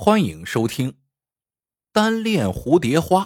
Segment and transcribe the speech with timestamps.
[0.00, 0.92] 欢迎收听
[1.90, 3.24] 《单恋蝴蝶花》。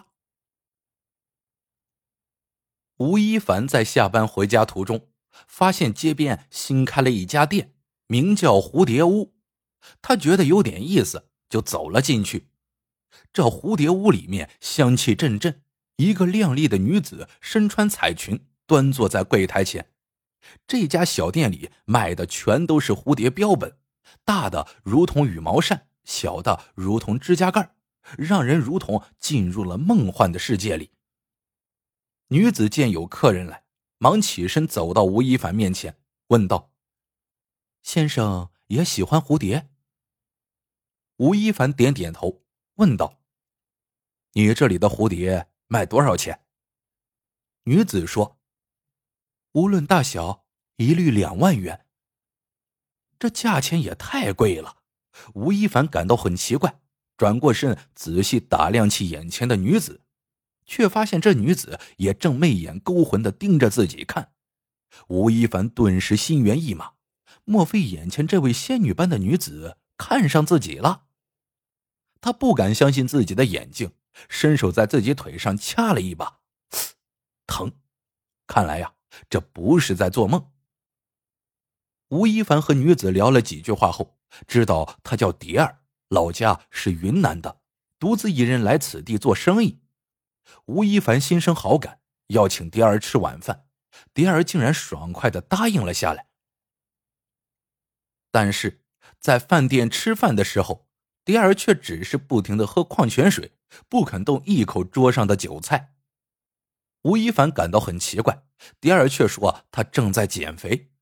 [2.96, 5.08] 吴一凡在下班回家途中，
[5.46, 7.74] 发现街边新开了一家店，
[8.06, 9.34] 名叫蝴蝶屋。
[10.00, 12.48] 他觉得有点意思，就走了进去。
[13.34, 15.62] 这蝴蝶屋里面香气阵阵，
[15.96, 19.92] 一个靓丽的女子身穿彩裙，端坐在柜台前。
[20.66, 23.76] 这家小店里卖的全都是蝴蝶标本，
[24.24, 25.90] 大的如同羽毛扇。
[26.04, 27.74] 小的如同指甲盖，
[28.18, 30.92] 让人如同进入了梦幻的世界里。
[32.28, 33.64] 女子见有客人来，
[33.98, 36.72] 忙起身走到吴亦凡面前，问道
[37.82, 39.70] ：“先生也喜欢蝴蝶？”
[41.18, 42.42] 吴亦凡点点头，
[42.76, 43.20] 问道
[44.32, 46.44] ：“你这里的蝴蝶卖多少钱？”
[47.64, 48.40] 女子说
[49.52, 51.86] ：“无论大小，一律两万元。”
[53.20, 54.81] 这价钱也太贵了。
[55.34, 56.80] 吴一凡感到很奇怪，
[57.16, 60.02] 转过身仔细打量起眼前的女子，
[60.66, 64.32] 却发现这女子也正媚眼勾魂的盯着自己看。
[65.08, 66.92] 吴一凡顿时心猿意马，
[67.44, 71.04] 莫非眼前这位仙女般的女子看上自己了？
[72.20, 73.92] 他不敢相信自己的眼睛，
[74.28, 76.40] 伸手在自己腿上掐了一把，
[77.46, 77.72] 疼！
[78.46, 78.94] 看来呀，
[79.30, 80.50] 这不是在做梦。
[82.08, 84.18] 吴一凡和女子聊了几句话后。
[84.46, 87.60] 知道他叫蝶儿，老家是云南的，
[87.98, 89.80] 独自一人来此地做生意。
[90.66, 93.66] 吴一凡心生好感，邀请蝶儿吃晚饭，
[94.12, 96.26] 蝶儿竟然爽快的答应了下来。
[98.30, 98.82] 但是
[99.20, 100.88] 在饭店吃饭的时候，
[101.24, 103.56] 蝶儿却只是不停的喝矿泉水，
[103.88, 105.94] 不肯动一口桌上的酒菜。
[107.02, 108.44] 吴一凡感到很奇怪，
[108.80, 110.92] 蝶儿却说他正在减肥。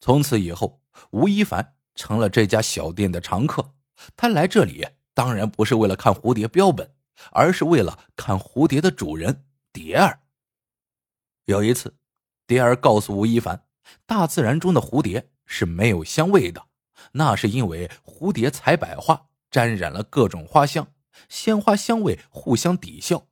[0.00, 1.76] 从此以后，吴一凡。
[1.94, 3.74] 成了这家小店的常客。
[4.16, 6.94] 他来这里当然不是为了看蝴蝶标本，
[7.32, 10.20] 而是为了看蝴蝶的主人蝶儿。
[11.44, 11.94] 有一次，
[12.46, 13.64] 蝶儿告诉吴一凡，
[14.06, 16.64] 大自然中的蝴蝶是没有香味的，
[17.12, 20.86] 那是因为蝴蝶采百花，沾染了各种花香，
[21.28, 23.26] 鲜花香味互相抵消。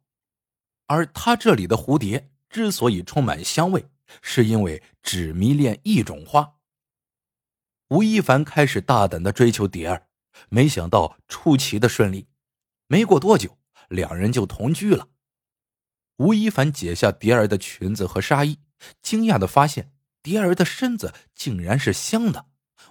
[0.86, 3.88] 而他这里的蝴蝶之所以充满香味，
[4.20, 6.57] 是因为只迷恋一种花。
[7.88, 10.08] 吴亦凡开始大胆的追求蝶儿，
[10.50, 12.28] 没想到出奇的顺利。
[12.86, 15.08] 没过多久，两人就同居了。
[16.18, 18.58] 吴亦凡解下蝶儿的裙子和纱衣，
[19.00, 22.46] 惊讶的发现蝶儿的身子竟然是香的。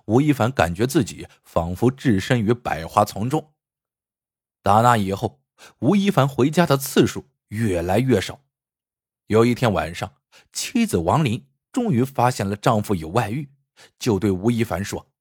[0.05, 3.53] 吴亦凡感觉自己仿佛置身于百花丛中。
[4.63, 5.41] 打那以后，
[5.79, 8.41] 吴亦凡回家的次数越来越少。
[9.27, 10.15] 有一天晚上，
[10.51, 13.49] 妻子王林终于发现了丈夫有外遇。
[13.99, 15.11] 就对吴一凡说：“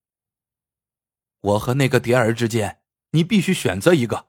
[1.41, 4.29] 我和那个蝶儿之间，你必须选择一个。”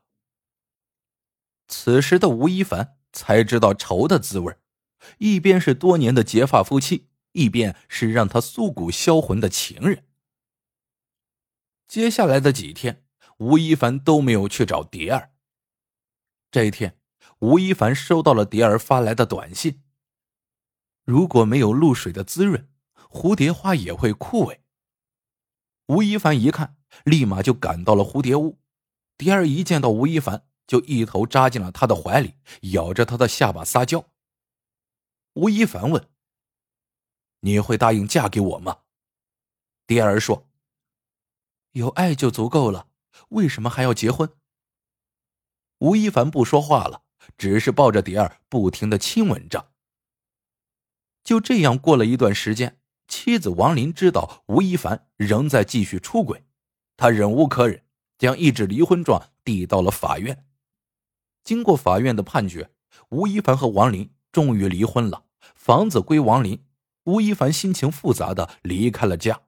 [1.68, 4.56] 此时的吴一凡才知道愁的滋味
[5.18, 10.06] 一边是多年的结发夫妻，一边是让他酥骨销魂的情人。
[11.88, 13.06] 接下来的几天，
[13.38, 15.34] 吴一凡都没有去找蝶儿。
[16.52, 17.00] 这一天，
[17.40, 19.84] 吴一凡收到了蝶儿发来的短信
[21.06, 22.70] ：“如果没有露水的滋润。”
[23.18, 24.60] 蝴蝶花也会枯萎。
[25.88, 28.60] 吴一凡一看，立马就赶到了蝴蝶屋。
[29.18, 32.36] 蝶儿一见到吴一凡，就一头扎进了他的怀里，
[32.74, 34.12] 咬着他的下巴撒娇。
[35.34, 36.08] 吴一凡问
[37.42, 38.82] ：“你会答应嫁给我吗？”
[39.88, 40.48] 蝶儿说
[41.74, 42.90] ：“有爱就足够了，
[43.30, 44.32] 为什么还要结婚？”
[45.80, 47.02] 吴一凡不说话了，
[47.36, 49.72] 只是抱着蝶儿，不停的亲吻着。
[51.24, 52.80] 就这样过了一段时间。
[53.08, 56.44] 妻子王林知道吴亦凡仍在继续出轨，
[56.96, 57.84] 她忍无可忍，
[58.18, 60.46] 将一纸离婚状递到了法院。
[61.44, 62.70] 经过法院的判决，
[63.10, 65.24] 吴亦凡和王林终于离婚了，
[65.56, 66.64] 房子归王林。
[67.06, 69.44] 吴亦凡心情复杂的离开了家。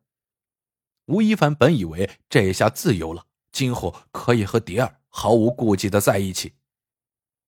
[1.07, 6.53] 吴亦凡本以为这下自由了，今后可以和蝶儿毫无顾忌的在一起，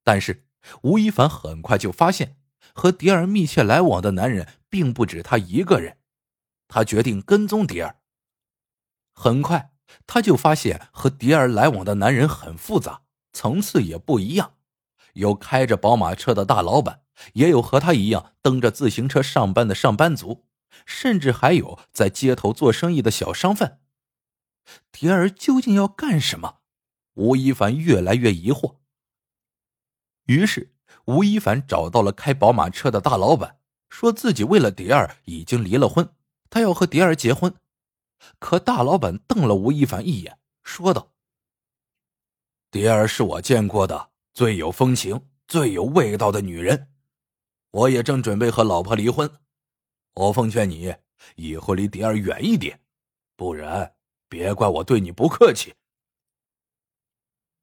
[0.04, 0.46] 但是
[0.84, 2.36] 吴亦凡很快就发现，
[2.74, 6.00] 和蝶儿密切来往的男人并不止他一个人。
[6.72, 7.98] 他决定跟踪蝶儿。
[9.12, 9.74] 很快，
[10.08, 13.02] 他就发现和蝶儿来往的男人很复杂，
[13.34, 14.54] 层次也不一样。
[15.16, 17.02] 有开着宝马车的大老板，
[17.34, 20.46] 也有和他一样蹬着自行车上班的上班族，
[20.86, 23.82] 甚至还有在街头做生意的小商贩。
[24.94, 26.60] 蝶儿究竟要干什么？
[27.16, 28.78] 吴一凡越来越疑惑。
[30.28, 30.74] 于是，
[31.04, 33.58] 吴一凡找到了开宝马车的大老板，
[33.90, 36.08] 说自己为了蝶儿已经离了婚。
[36.52, 37.56] 他要和蝶儿结婚，
[38.38, 41.14] 可大老板瞪了吴亦凡一眼，说道
[42.70, 46.90] ：“蝶儿是我见过的最有风情、最有味道的女人。
[47.72, 49.32] 我也正准备和老婆离婚，
[50.16, 50.94] 我奉劝你
[51.38, 52.82] 以后离蝶儿远一点，
[53.38, 53.96] 不然
[54.28, 55.76] 别怪我对你不客气。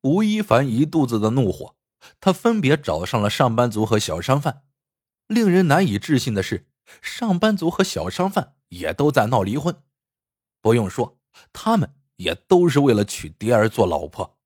[0.01, 1.77] 吴亦凡一肚子的怒火，
[2.21, 4.65] 他分别找上了上班族和小商贩。
[5.27, 6.67] 令人难以置信的是，
[7.03, 9.83] 上班族和小商贩也都在闹离婚。
[10.61, 11.19] 不用说，
[11.53, 14.39] 他们也都是为了娶蝶儿做老婆。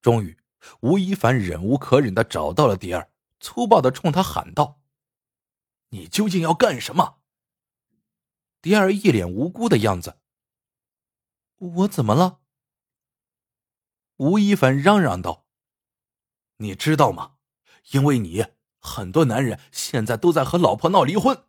[0.00, 0.38] 终于，
[0.80, 4.80] 吴一凡忍无可忍的找到了蝶儿，粗暴的冲他喊道
[5.90, 7.18] ：“你究竟要干什么？”
[8.62, 10.18] 蝶儿一脸无辜的样子。
[11.58, 12.40] “我怎么了？”
[14.16, 15.46] 吴一凡嚷嚷道
[16.58, 17.36] ：“你知道吗？
[17.92, 18.46] 因为你，
[18.78, 21.44] 很多男人现在都在和老婆闹离婚。”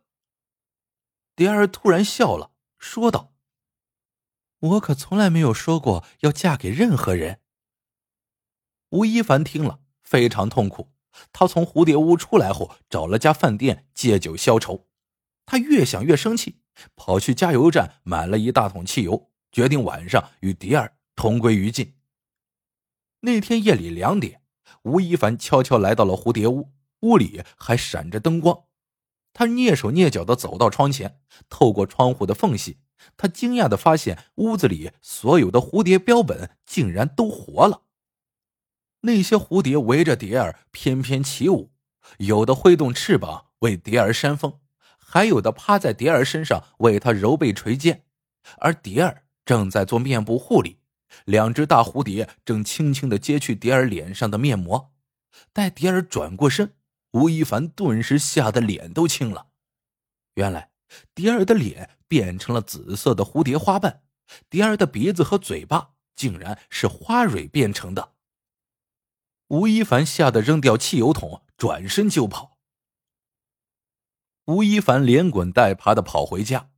[1.34, 3.32] 蝶儿突然笑了，说道
[4.60, 7.40] ：“我可从来没有说过要嫁给任何人。”
[8.90, 10.92] 吴一凡听了非常痛苦，
[11.32, 14.86] 他从蝴蝶屋出来后，找了家饭店借酒消愁。
[15.46, 16.60] 他越想越生气，
[16.94, 21.96] 跑去加油站买了一大桶汽油，决定晚上与蝶儿同归于尽。
[23.20, 24.42] 那天夜里两点，
[24.82, 28.64] 吴一凡悄悄来到了蝴蝶屋，屋里还闪着灯光。
[29.32, 31.18] 他蹑手蹑脚的走到窗前，
[31.48, 32.78] 透过窗户的缝隙，
[33.16, 37.82] 他惊讶的发现屋子里所有的蝴蝶标本竟然都活了。
[39.00, 41.72] 那些蝴蝶围着蝶儿翩翩起舞，
[42.18, 44.60] 有的挥动翅膀为蝶儿扇风，
[44.96, 48.04] 还有的趴在蝶儿身上为它揉背捶肩。
[48.58, 50.78] 而蝶儿正在做面部护理，
[51.24, 54.92] 两只大蝴蝶正轻轻的揭去蝶儿脸上的面膜。
[55.52, 56.74] 待蝶儿转过身，
[57.12, 59.48] 吴亦凡顿时吓得脸都青了。
[60.34, 60.70] 原来，
[61.14, 64.02] 蝶儿的脸变成了紫色的蝴蝶花瓣，
[64.48, 68.12] 蝶儿的鼻子和嘴巴竟然是花蕊变成的。
[69.48, 72.58] 吴亦凡吓得扔掉汽油桶，转身就跑。
[74.46, 76.70] 吴亦凡连滚带爬的跑回家，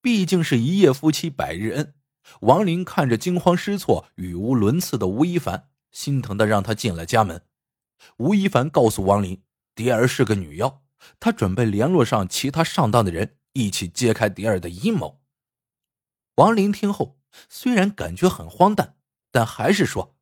[0.00, 1.94] 毕竟是一夜夫妻百日恩。
[2.40, 7.44] 王林看着惊慌失措、语无伦次的吴亦凡，心疼的让他进了家门。
[8.18, 9.42] 吴亦凡告诉王林，
[9.76, 10.82] 蝶儿是个女妖，
[11.20, 15.22] 他准备联络上其他上当的人，一起揭开蝶儿的阴谋。
[16.36, 17.20] 王林听后，
[17.50, 18.96] 虽然感觉很荒诞，
[19.30, 20.16] 但还是说。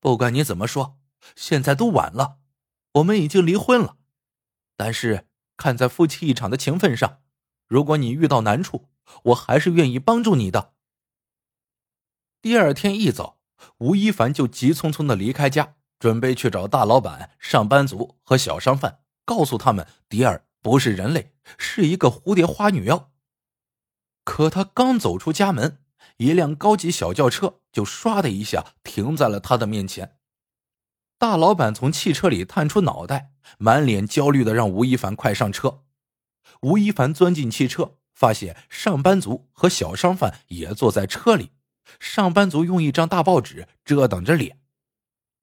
[0.00, 0.98] 不管你怎么说，
[1.36, 2.40] 现在都晚了，
[2.94, 3.96] 我们已经离婚了。
[4.76, 7.22] 但是看在夫妻一场的情分上，
[7.68, 8.88] 如果你遇到难处，
[9.26, 10.74] 我还是愿意帮助你的。
[12.40, 13.38] 第二天一早，
[13.78, 23.12] 吴一凡就急匆匆的离开家，准备去找大老板、上班族和小商贩，告诉他们迪尔不是人类，是一个蝴蝶花女妖。
[24.24, 25.78] 可他刚走出家门。
[26.16, 30.16] 一辆高级小轿车就唰的一下停在了他的面前。
[31.18, 35.84] 大老板从汽车里探出脑袋，满脸焦虑的让吴亦凡快上车。
[36.62, 41.52] 吴亦凡钻进汽车，发现上班族和小商贩也坐在车里。
[42.00, 44.58] 上班族用一张大报纸遮挡着脸。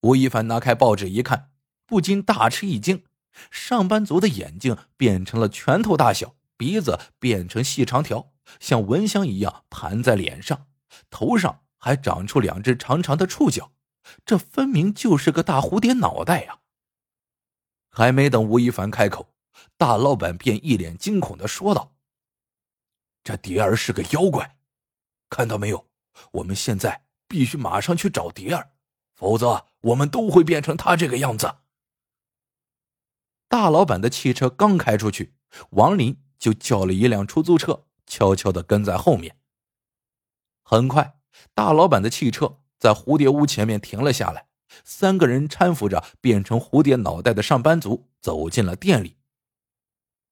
[0.02, 1.52] 吴亦凡拿开报纸一看，
[1.86, 3.04] 不禁大吃一惊：
[3.52, 8.32] 上班族的眼睛变成了拳头大小，鼻子变成细长条。
[8.60, 10.68] 像蚊香一样盘在脸上，
[11.10, 13.72] 头上还长出两只长长的触角，
[14.26, 16.60] 这分明就是个大蝴蝶脑袋呀！
[17.92, 19.34] 还没等吴亦凡开口，
[19.78, 21.94] 大老板便一脸惊恐的说道
[23.24, 24.58] ：“这蝶儿是个妖怪，
[25.30, 25.88] 看到没有？
[26.32, 28.72] 我们现在必须马上去找蝶儿，
[29.20, 31.56] 否则我们都会变成他这个样子。”
[33.50, 35.34] 大老板的汽车刚开出去，
[35.72, 37.86] 王林就叫了一辆出租车。
[38.12, 39.38] 悄悄的跟在后面。
[40.64, 41.20] 很快，
[41.54, 44.48] 大老板的汽车在蝴蝶屋前面停了下来。
[44.84, 49.18] 三个人搀扶着变成蝴蝶脑袋的上班族走进了店里。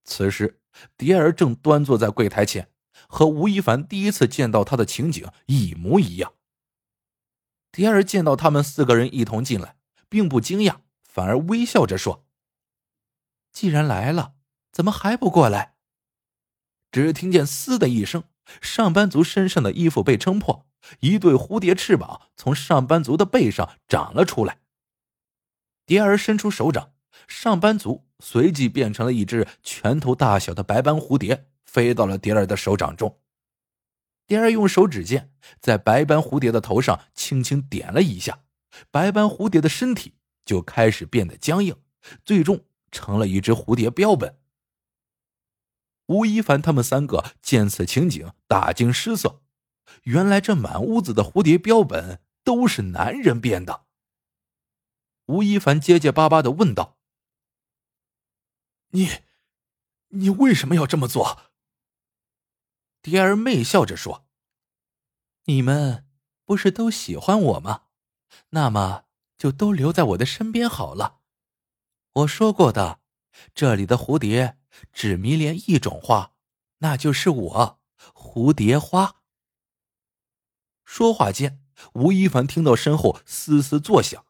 [0.05, 0.59] 此时，
[0.97, 2.71] 蝶儿正端坐在柜台前，
[3.07, 6.33] 和吴亦凡第一次见到他的情景一模一样。
[7.71, 9.75] 蝶儿见到他们四个人一同进来，
[10.09, 12.25] 并不惊讶，反而微笑着说
[13.51, 14.33] ：“既然来了，
[14.71, 15.75] 怎么还不过来？”
[16.91, 18.23] 只听见“嘶”的一声，
[18.61, 20.65] 上班族身上的衣服被撑破，
[21.01, 24.59] 一对蝴蝶翅膀从上班族的背上长了出来。
[25.85, 26.93] 蝶儿伸出手掌，
[27.27, 33.19] 上班族随即变成了一只拳头大小的白斑蝴蝶，飞到了蝶儿的手掌中。
[34.27, 38.43] 蝶儿用手指尖在白斑蝴蝶的头上轻轻点了一下，
[38.91, 40.15] 白斑蝴蝶的身体
[40.45, 41.75] 就开始变得僵硬，
[42.23, 44.37] 最终成了一只蝴蝶标本。
[46.07, 49.41] 吴一凡他们三个见此情景，大惊失色。
[50.03, 53.85] 原来这满屋子的蝴蝶标本都是男人变的。
[55.27, 56.97] 吴一凡结结巴巴的问道
[58.91, 59.09] ：“你，
[60.09, 61.41] 你为什么要这么做？”
[63.09, 64.25] 蝶儿媚笑着说
[65.47, 66.05] ：“你们
[66.43, 67.83] 不是都喜欢我吗？
[68.49, 69.05] 那么
[69.37, 71.19] 就都留在我的身边好了。
[72.11, 72.99] 我说过的，
[73.55, 74.57] 这里的蝴蝶
[74.91, 76.33] 只迷恋一种花，
[76.79, 77.79] 那就是我，
[78.13, 79.21] 蝴蝶花。”
[80.83, 81.61] 说话间，
[81.93, 84.25] 吴一凡听到身后嘶嘶作响。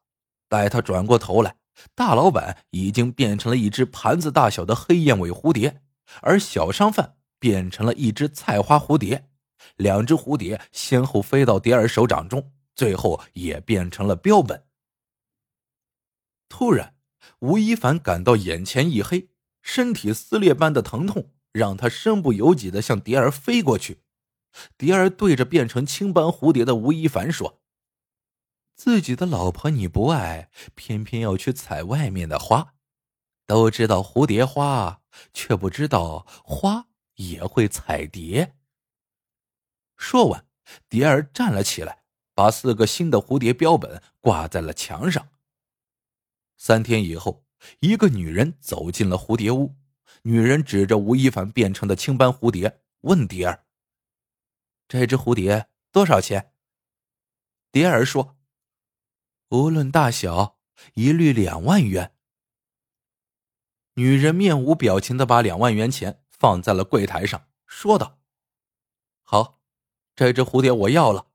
[0.47, 1.57] 待他转过头来，
[1.95, 5.81] 大老板已经变成了一只盘子大小的黑燕尾蝴蝶，
[6.21, 9.29] 而小商贩变成了一只菜花蝴蝶。
[9.75, 14.63] 两只蝴蝶先后飞到蝶儿手掌中，最后也变成了标本。
[16.47, 16.95] 突然，
[17.39, 19.29] 吴一凡感到眼前一黑，
[19.61, 24.03] 身体撕裂般的疼痛让他身不由己的向蝶儿飞过去。
[24.77, 27.61] 蝶儿对着变成青斑蝴蝶的吴一凡说。
[28.75, 32.75] 自己的老婆你不爱，偏偏要去采外面的花。
[33.45, 35.01] 都知道蝴蝶花，
[35.33, 38.55] 却不知道花也会采蝶。
[39.95, 40.47] 说完，
[40.89, 45.29] 蝶儿站了起来，把四个新的蝴蝶标本挂在了墙上。
[46.55, 47.45] 三天以后，
[47.81, 49.75] 一个女人走进了蝴蝶屋。
[50.23, 53.65] 女人指着吴亦凡变成的青斑蝴蝶，问蝶儿
[54.89, 56.53] ：“这只蝴蝶多少钱？”
[57.71, 58.37] 蝶儿说。
[59.49, 60.59] 无论大小，
[60.95, 62.13] 一律两万元。
[63.93, 68.19] 女人面无表情的把两万元钱放在了柜台上，说道
[69.23, 69.59] ：“好，
[70.15, 71.27] 这只蝴蝶我要了。”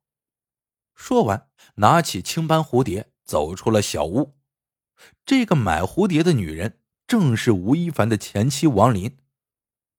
[0.95, 4.37] 说完，拿起青斑蝴蝶走出了小屋。
[5.25, 9.19] 这个买蝴蝶的女人正是吴亦凡的前妻王林。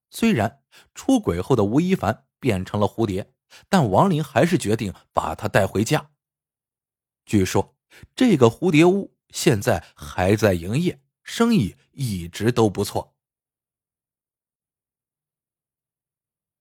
[0.10, 3.33] 虽然出轨后的吴亦凡变成了蝴蝶，
[3.69, 6.12] 但王林还是决定把她带回家。
[7.25, 7.75] 据说。
[8.15, 13.12] 这个蝴蝶屋现在还在营业，生意一直都不错。